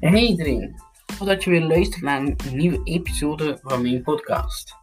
Hey 0.00 0.26
iedereen, 0.26 0.80
voordat 1.06 1.44
je 1.44 1.50
weer 1.50 1.62
luistert 1.62 2.02
naar 2.02 2.20
een 2.20 2.36
nieuwe 2.52 2.80
episode 2.84 3.58
van 3.62 3.82
mijn 3.82 4.02
podcast. 4.02 4.76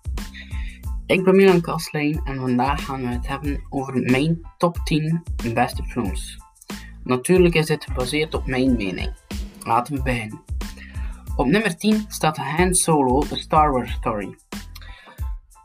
Ik 1.06 1.24
ben 1.24 1.36
Milan 1.36 1.62
Kastlijn 1.62 2.22
en 2.24 2.36
vandaag 2.36 2.86
gaan 2.86 3.02
we 3.02 3.08
het 3.08 3.28
hebben 3.28 3.64
over 3.70 4.02
mijn 4.02 4.42
top 4.58 4.78
10 4.84 5.24
beste 5.54 5.84
films. 5.84 6.38
Natuurlijk 7.04 7.56
is 7.56 7.66
dit 7.66 7.84
gebaseerd 7.84 8.34
op 8.34 8.48
mijn 8.48 8.76
mening. 8.76 9.14
Laten 9.60 9.96
we 9.96 10.02
beginnen. 10.02 10.42
Op 11.36 11.46
nummer 11.46 11.78
10 11.78 12.06
staat 12.08 12.38
Han 12.38 12.74
Solo, 12.74 13.20
The 13.20 13.36
Star 13.36 13.72
Wars 13.72 13.92
Story. 13.92 14.36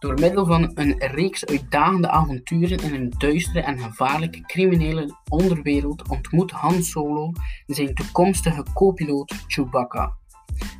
Door 0.02 0.20
middel 0.20 0.46
van 0.46 0.70
een 0.74 0.94
reeks 0.98 1.46
uitdagende 1.46 2.08
avonturen 2.08 2.78
in 2.78 2.94
een 2.94 3.12
duistere 3.18 3.60
en 3.60 3.78
gevaarlijke 3.78 4.40
criminele 4.40 5.16
onderwereld 5.28 6.08
ontmoet 6.08 6.50
Han 6.50 6.82
Solo 6.82 7.32
zijn 7.66 7.94
toekomstige 7.94 8.64
co-piloot 8.74 9.34
Chewbacca. 9.46 10.16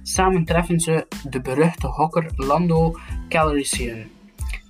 Samen 0.03 0.45
treffen 0.45 0.81
ze 0.81 1.07
de 1.29 1.41
beruchte 1.41 1.87
hokker 1.87 2.31
Lando 2.37 2.99
Calrissian 3.29 4.05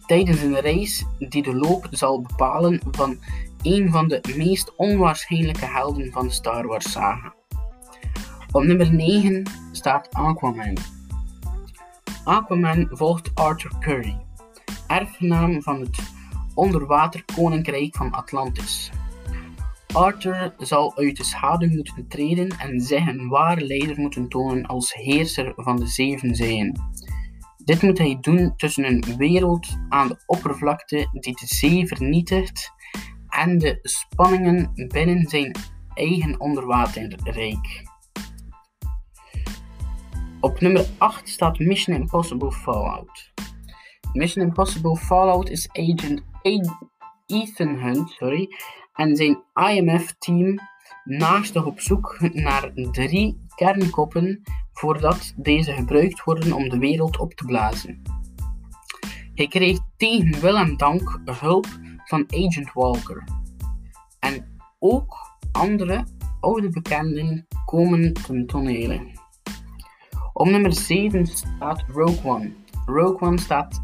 tijdens 0.07 0.43
een 0.43 0.61
reis 0.61 1.05
die 1.19 1.43
de 1.43 1.55
loop 1.55 1.87
zal 1.91 2.21
bepalen 2.21 2.81
van 2.91 3.19
een 3.63 3.91
van 3.91 4.09
de 4.09 4.21
meest 4.37 4.77
onwaarschijnlijke 4.77 5.67
helden 5.67 6.13
van 6.13 6.27
de 6.27 6.33
Star 6.33 6.67
Wars 6.67 6.93
saga. 6.93 7.35
Op 8.51 8.63
nummer 8.63 8.95
9 8.95 9.51
staat 9.71 10.09
Aquaman. 10.11 10.77
Aquaman 12.25 12.89
volgt 12.91 13.31
Arthur 13.35 13.73
Curry, 13.81 14.17
erfgenaam 14.93 15.63
van 15.63 15.81
het 15.81 15.99
onderwaterkoninkrijk 16.55 17.97
van 17.97 18.11
Atlantis. 18.11 18.91
Arthur 19.93 20.55
zal 20.59 20.97
uit 20.97 21.17
de 21.17 21.25
schaduw 21.25 21.69
moeten 21.69 22.09
treden 22.09 22.49
en 22.49 22.81
zich 22.81 23.07
een 23.07 23.29
ware 23.29 23.67
leider 23.67 24.01
moeten 24.01 24.29
tonen 24.29 24.67
als 24.67 24.93
heerser 24.93 25.53
van 25.57 25.77
de 25.77 25.87
zeven 25.87 26.35
zeeën. 26.35 26.77
Dit 27.65 27.83
moet 27.83 27.99
hij 27.99 28.19
doen 28.21 28.57
tussen 28.57 28.85
een 28.85 29.17
wereld 29.17 29.79
aan 29.89 30.09
de 30.09 30.23
oppervlakte 30.27 31.09
die 31.13 31.37
de 31.41 31.47
zee 31.47 31.87
vernietigt 31.87 32.73
en 33.29 33.59
de 33.59 33.79
spanningen 33.83 34.73
binnen 34.89 35.29
zijn 35.29 35.57
eigen 35.95 36.41
onderwaterrijk. 36.41 37.91
Op 40.41 40.61
nummer 40.61 40.87
8 40.99 41.29
staat 41.29 41.59
Mission 41.59 41.97
Impossible 41.97 42.53
Fallout. 42.53 43.32
Mission 44.13 44.43
Impossible 44.43 44.97
Fallout 44.97 45.49
is 45.51 45.69
agent 45.73 46.23
Ethan 47.27 47.79
Hunt 47.79 48.11
sorry, 48.11 48.49
en 48.95 49.17
zijn 49.17 49.43
IMF-team 49.55 50.59
naastig 51.05 51.67
op 51.67 51.81
zoek 51.81 52.19
naar 52.33 52.73
drie 52.75 53.47
kernkoppen 53.55 54.43
voordat 54.73 55.33
deze 55.37 55.73
gebruikt 55.73 56.25
worden 56.25 56.53
om 56.53 56.69
de 56.69 56.79
wereld 56.79 57.19
op 57.19 57.35
te 57.35 57.45
blazen. 57.45 58.03
Hij 59.35 59.47
kreeg 59.47 59.79
tegen 59.97 60.41
wil 60.41 60.57
en 60.57 60.77
dank 60.77 61.21
hulp 61.25 61.67
van 62.05 62.25
Agent 62.29 62.73
Walker. 62.73 63.25
En 64.19 64.59
ook 64.79 65.17
andere 65.53 66.07
oude 66.41 66.69
bekenden 66.69 67.47
komen 67.65 68.13
ten 68.13 68.47
tonele. 68.47 69.21
Op 70.33 70.47
nummer 70.47 70.73
7 70.73 71.27
staat 71.27 71.85
Rogue 71.89 72.31
One. 72.31 72.53
Rogue 72.87 73.29
One 73.29 73.39
staat, 73.39 73.83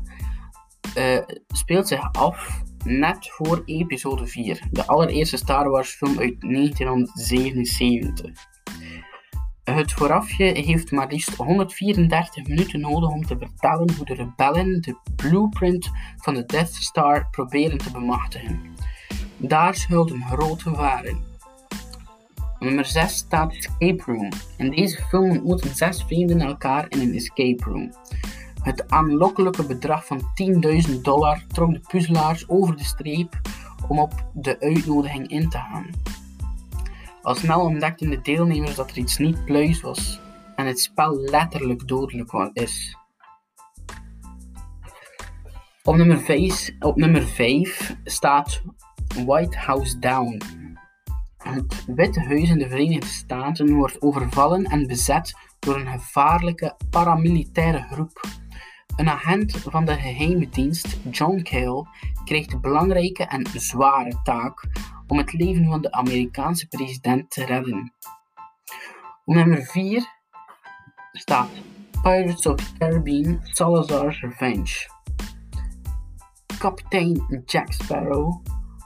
uh, 0.96 1.18
speelt 1.48 1.88
zich 1.88 2.12
af 2.12 2.62
net 2.84 3.30
voor 3.30 3.62
episode 3.64 4.26
4, 4.26 4.62
de 4.70 4.86
allereerste 4.86 5.36
Star 5.36 5.70
Wars 5.70 5.90
film 5.90 6.18
uit 6.18 6.40
1977. 6.40 8.30
Het 9.64 9.92
voorafje 9.92 10.44
heeft 10.44 10.90
maar 10.90 11.08
liefst 11.08 11.34
134 11.34 12.46
minuten 12.46 12.80
nodig 12.80 13.10
om 13.10 13.26
te 13.26 13.38
vertellen 13.38 13.94
hoe 13.96 14.06
de 14.06 14.14
rebellen 14.14 14.80
de 14.80 14.96
blueprint 15.16 15.90
van 16.16 16.34
de 16.34 16.44
Death 16.46 16.74
Star 16.74 17.28
proberen 17.30 17.78
te 17.78 17.90
bemachtigen. 17.90 18.60
Daar 19.36 19.74
schuilt 19.74 20.10
een 20.10 20.24
groot 20.24 20.62
gevaar. 20.62 21.12
Nummer 22.58 22.84
6 22.84 23.16
staat 23.16 23.54
Escape 23.54 24.02
Room. 24.06 24.28
In 24.56 24.70
deze 24.70 25.02
film 25.02 25.30
ontmoeten 25.30 25.74
zes 25.74 26.02
vrienden 26.02 26.40
elkaar 26.40 26.86
in 26.88 27.00
een 27.00 27.14
escape 27.14 27.64
room. 27.64 27.92
Het 28.68 28.90
aanlokkelijke 28.90 29.66
bedrag 29.66 30.06
van 30.06 30.20
10.000 30.88 31.00
dollar 31.02 31.44
trok 31.52 31.72
de 31.72 31.80
puzzelaars 31.88 32.48
over 32.48 32.76
de 32.76 32.84
streep 32.84 33.40
om 33.88 33.98
op 33.98 34.12
de 34.32 34.60
uitnodiging 34.60 35.28
in 35.28 35.48
te 35.48 35.58
gaan. 35.58 35.90
Al 37.22 37.34
snel 37.34 37.60
ontdekten 37.60 38.10
de 38.10 38.20
deelnemers 38.20 38.74
dat 38.74 38.90
er 38.90 38.98
iets 38.98 39.18
niet 39.18 39.44
pluis 39.44 39.80
was 39.80 40.20
en 40.56 40.66
het 40.66 40.80
spel 40.80 41.16
letterlijk 41.16 41.88
dodelijk 41.88 42.50
is. 42.52 42.96
Op 45.82 45.96
nummer 45.96 46.18
5, 46.18 46.70
op 46.78 46.96
nummer 46.96 47.22
5 47.22 47.96
staat 48.04 48.62
White 49.26 49.58
House 49.58 49.98
Down. 49.98 50.40
Het 51.36 51.84
Witte 51.86 52.20
Huis 52.20 52.50
in 52.50 52.58
de 52.58 52.68
Verenigde 52.68 53.06
Staten 53.06 53.74
wordt 53.74 54.02
overvallen 54.02 54.64
en 54.64 54.86
bezet 54.86 55.36
door 55.58 55.76
een 55.76 55.86
gevaarlijke 55.86 56.76
paramilitaire 56.90 57.86
groep. 57.90 58.37
Een 58.98 59.08
agent 59.08 59.56
van 59.56 59.84
de 59.84 59.94
geheime 59.94 60.48
dienst, 60.48 60.98
John 61.10 61.42
Cale, 61.42 61.86
krijgt 62.24 62.50
de 62.50 62.58
belangrijke 62.58 63.24
en 63.24 63.46
zware 63.52 64.20
taak 64.22 64.66
om 65.06 65.18
het 65.18 65.32
leven 65.32 65.64
van 65.64 65.80
de 65.80 65.92
Amerikaanse 65.92 66.68
president 66.68 67.30
te 67.30 67.44
redden. 67.44 67.92
Op 69.24 69.34
nummer 69.34 69.62
4 69.62 70.06
staat 71.12 71.48
Pirates 72.02 72.46
of 72.46 72.56
the 72.56 72.72
Caribbean 72.78 73.40
Salazar's 73.42 74.20
Revenge. 74.20 74.88
Kapitein 76.58 77.42
Jack 77.46 77.72
Sparrow, 77.72 78.42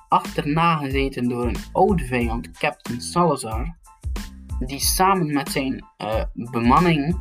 achterna 0.09 0.77
gezeten 0.77 1.29
door 1.29 1.47
een 1.47 1.63
oude 1.73 2.05
vijand, 2.05 2.51
Captain 2.51 3.01
Salazar, 3.01 3.77
die 4.59 4.81
samen 4.81 5.33
met 5.33 5.49
zijn 5.49 5.85
uh, 5.99 6.25
bemanning 6.35 7.17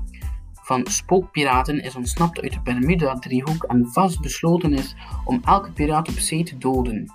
van 0.62 0.88
spookpiraten 0.88 1.84
is 1.84 1.96
ontsnapt 1.96 2.42
uit 2.42 2.54
de 2.54 2.62
Bermuda-driehoek 2.62 3.64
en 3.64 3.88
vastbesloten 3.92 4.74
is 4.74 4.96
om 5.26 5.42
elke 5.46 5.72
piraat 5.72 6.10
op 6.10 6.20
zee 6.20 6.44
te 6.44 6.58
doden. 6.58 7.14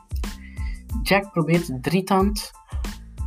Jack 1.03 1.33
probeert 1.33 1.83
drietand 1.83 2.51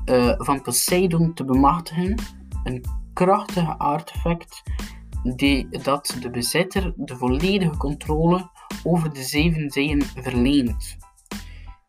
uh, 0.06 0.34
van 0.38 0.62
Poseidon 0.62 1.34
te 1.34 1.46
bemachtigen, 1.46 2.16
een 2.64 2.84
krachtige 3.14 3.78
artefact 3.78 4.64
die 5.24 5.68
dat 5.84 6.18
de 6.22 6.30
bezitter 6.30 6.94
de 6.96 7.16
volledige 7.16 7.78
controle 7.78 8.50
over 8.84 9.14
de 9.14 9.24
zeven 9.24 9.70
zeeën 9.70 10.04
verleent. 10.04 10.98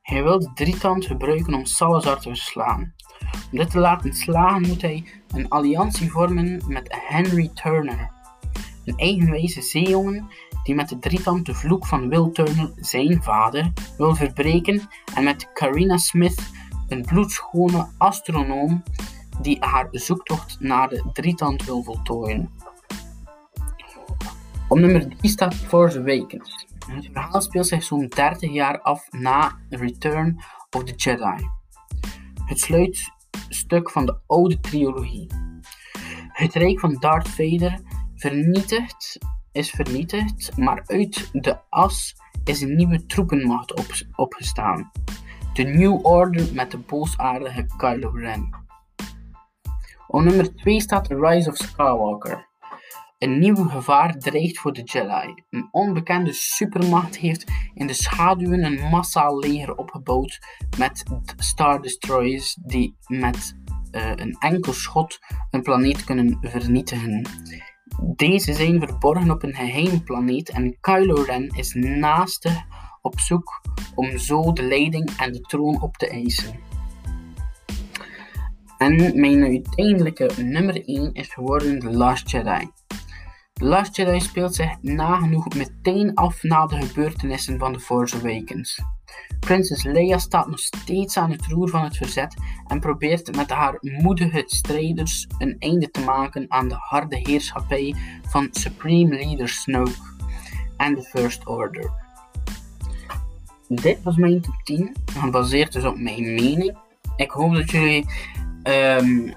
Hij 0.03 0.23
wil 0.23 0.39
de 0.39 0.51
drietand 0.55 1.07
gebruiken 1.07 1.55
om 1.55 1.65
Salazar 1.65 2.21
te 2.21 2.29
verslaan. 2.29 2.95
Om 3.53 3.59
dit 3.59 3.71
te 3.71 3.79
laten 3.79 4.15
slagen 4.15 4.69
moet 4.69 4.83
hij 4.83 5.05
een 5.29 5.49
alliantie 5.49 6.11
vormen 6.11 6.63
met 6.67 6.97
Henry 7.09 7.51
Turner, 7.55 8.11
een 8.91 8.99
eigenwijze 8.99 9.63
zeejongen 9.63 10.29
die 10.63 10.75
met 10.75 10.89
de 10.89 10.99
drietand 10.99 11.47
de 11.47 11.55
vloek 11.55 11.87
van 11.87 12.09
Will 12.09 12.31
Turner, 12.33 12.73
zijn 12.77 13.23
vader, 13.23 13.73
wil 13.97 14.15
verbreken 14.15 14.89
en 15.15 15.25
met 15.25 15.53
Carina 15.53 15.97
Smith, 15.97 16.51
een 16.89 17.05
bloedschone 17.05 17.89
astronoom 17.99 18.83
die 19.41 19.57
haar 19.61 19.89
zoektocht 19.91 20.61
naar 20.61 20.89
de 20.89 21.05
drietand 21.13 21.65
wil 21.65 21.83
voltooien. 21.83 22.51
Op 24.69 24.79
nummer 24.79 25.09
3 25.17 25.31
staat 25.31 25.55
Force 25.55 25.99
Awakens. 25.99 26.67
Het 26.87 27.09
verhaal 27.13 27.41
speelt 27.41 27.67
zich 27.67 27.83
zo'n 27.83 28.07
30 28.07 28.53
jaar 28.53 28.81
af 28.81 29.07
na 29.11 29.59
Return 29.69 30.41
of 30.71 30.85
the 30.85 30.95
Jedi. 30.95 31.49
Het 32.45 32.61
sluitstuk 32.61 33.91
van 33.91 34.07
de 34.07 34.19
oude 34.27 34.61
trilogie. 34.61 35.27
Het 36.29 36.55
rijk 36.55 36.81
van 36.81 36.97
Darth 36.99 37.29
Vader 37.29 37.81
vernietigd, 38.21 39.19
is 39.53 39.71
vernietigd, 39.71 40.57
maar 40.57 40.83
uit 40.87 41.29
de 41.33 41.59
as 41.69 42.17
is 42.45 42.61
een 42.61 42.77
nieuwe 42.77 43.07
troepenmacht 43.07 43.75
op, 43.75 43.87
opgestaan. 44.17 44.91
De 45.53 45.63
New 45.63 46.07
Order 46.07 46.55
met 46.55 46.71
de 46.71 46.79
boosaardige 46.79 47.67
Kylo 47.77 48.11
Ren. 48.11 48.49
Op 50.07 50.21
nummer 50.21 50.55
2 50.55 50.81
staat 50.81 51.05
The 51.05 51.21
Rise 51.21 51.51
of 51.51 51.57
Skywalker. 51.57 52.49
Een 53.19 53.39
nieuw 53.39 53.69
gevaar 53.69 54.19
dreigt 54.19 54.59
voor 54.59 54.73
de 54.73 54.83
Jedi. 54.83 55.35
Een 55.51 55.69
onbekende 55.71 56.33
supermacht 56.33 57.17
heeft 57.17 57.51
in 57.75 57.87
de 57.87 57.93
schaduwen 57.93 58.65
een 58.65 58.89
massaal 58.91 59.39
leger 59.39 59.77
opgebouwd 59.77 60.39
met 60.79 61.03
Star 61.37 61.83
Destroyers 61.83 62.59
die 62.63 62.97
met 63.07 63.59
uh, 63.93 64.13
een 64.15 64.37
enkel 64.39 64.73
schot 64.73 65.19
een 65.51 65.63
planeet 65.63 66.05
kunnen 66.05 66.39
vernietigen. 66.41 67.29
Deze 67.99 68.53
zijn 68.53 68.81
verborgen 68.81 69.31
op 69.31 69.43
een 69.43 69.55
geheime 69.55 70.03
planeet 70.03 70.51
en 70.51 70.77
Kylo 70.81 71.23
Ren 71.23 71.49
is 71.49 71.75
naastig 71.75 72.63
op 73.03 73.21
zoek 73.21 73.61
om 73.95 74.19
zo 74.19 74.53
de 74.53 74.63
leiding 74.63 75.11
en 75.17 75.33
de 75.33 75.41
troon 75.41 75.83
op 75.83 75.97
te 75.97 76.09
eisen. 76.09 76.61
En 78.79 79.21
mijn 79.21 79.43
uiteindelijke 79.43 80.31
nummer 80.37 80.85
1 80.85 81.13
is 81.13 81.29
geworden 81.29 81.97
Last 81.97 82.31
Jedi. 82.31 82.69
Last 83.63 83.97
Jedi 83.97 84.21
speelt 84.21 84.55
zich 84.55 84.77
nagenoeg 84.81 85.55
meteen 85.55 86.15
af 86.15 86.43
na 86.43 86.67
de 86.67 86.87
gebeurtenissen 86.87 87.59
van 87.59 87.73
The 87.73 87.81
Force 87.81 88.17
Awakens. 88.17 88.83
Prinses 89.41 89.83
Leia 89.83 90.19
staat 90.19 90.49
nog 90.49 90.59
steeds 90.59 91.17
aan 91.17 91.31
het 91.31 91.47
roer 91.47 91.69
van 91.69 91.85
het 91.85 91.97
verzet 91.97 92.35
en 92.67 92.81
probeert 92.81 93.37
met 93.37 93.51
haar 93.51 93.79
moedige 93.81 94.43
strijders 94.47 95.27
een 95.39 95.57
einde 95.59 95.91
te 95.91 96.01
maken 96.01 96.45
aan 96.49 96.69
de 96.69 96.75
harde 96.79 97.17
heerschappij 97.17 97.95
van 98.29 98.49
Supreme 98.51 99.17
Leader 99.17 99.49
Snoke 99.49 100.19
en 100.77 100.95
de 100.95 101.03
First 101.03 101.47
Order. 101.47 101.91
Dit 103.69 104.03
was 104.03 104.17
mijn 104.17 104.41
top 104.41 104.61
10, 104.65 104.97
gebaseerd 105.19 105.73
dus 105.73 105.85
op 105.85 105.99
mijn 105.99 106.35
mening. 106.35 106.79
Ik 107.17 107.31
hoop 107.31 107.55
dat 107.55 107.71
jullie. 107.71 108.07
Um, 108.63 109.35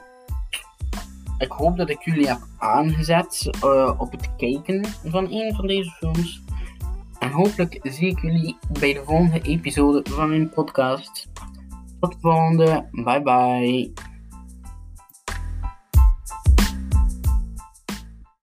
ik 1.44 1.52
hoop 1.52 1.78
dat 1.78 1.90
ik 1.90 2.02
jullie 2.02 2.28
heb 2.28 2.40
aangezet 2.58 3.50
uh, 3.64 3.94
op 3.98 4.12
het 4.12 4.36
kijken 4.38 4.86
van 5.06 5.32
een 5.32 5.56
van 5.56 5.68
deze 5.68 5.92
films. 5.92 6.42
En 7.20 7.32
hopelijk 7.32 7.80
zie 7.82 8.08
ik 8.08 8.22
jullie 8.22 8.58
bij 8.80 8.94
de 8.94 9.02
volgende 9.06 9.42
episode 9.42 10.02
van 10.10 10.30
mijn 10.30 10.50
podcast. 10.50 11.28
Tot 12.00 12.12
de 12.12 12.18
volgende. 12.20 12.88
Bye 12.92 13.22
bye. 13.22 14.03